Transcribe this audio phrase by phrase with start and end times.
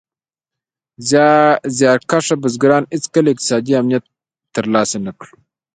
[1.77, 4.03] زیار کښه بزګران هېڅکله اقتصادي امنیت
[4.53, 5.27] تر لاسه نه کړ.